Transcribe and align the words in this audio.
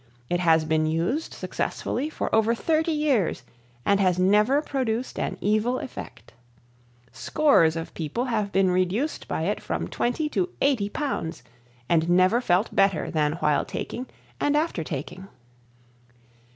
It 0.31 0.39
has 0.39 0.65
been 0.65 0.87
used 0.87 1.31
successfully 1.31 2.09
for 2.09 2.33
over 2.33 2.55
thirty 2.55 2.91
years 2.91 3.43
and 3.85 3.99
has 3.99 4.17
never 4.17 4.59
produced 4.59 5.19
an 5.19 5.37
evil 5.41 5.77
effect. 5.77 6.33
Scores 7.11 7.75
of 7.75 7.93
people 7.93 8.25
have 8.25 8.51
been 8.51 8.71
reduced 8.71 9.27
by 9.27 9.43
it 9.43 9.61
from 9.61 9.87
20 9.87 10.27
to 10.29 10.49
80 10.59 10.89
pounds 10.89 11.43
and 11.87 12.09
never 12.09 12.41
felt 12.41 12.73
better 12.73 13.11
than 13.11 13.33
while 13.33 13.63
taking 13.63 14.07
and 14.39 14.57
after 14.57 14.83
taking. 14.83 15.27